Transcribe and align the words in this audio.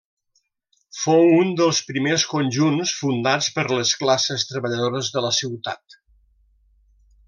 Fou 0.99 1.21
un 1.41 1.51
dels 1.59 1.81
primers 1.91 2.25
conjunts 2.33 2.95
fundats 3.03 3.53
per 3.59 3.69
les 3.77 3.95
classes 4.03 4.49
treballadores 4.53 5.17
de 5.19 5.29
la 5.29 5.35
ciutat. 5.45 6.03